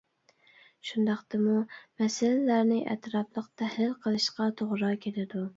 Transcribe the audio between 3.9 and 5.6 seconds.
قىلىشقا توغرا كېلىدۇ.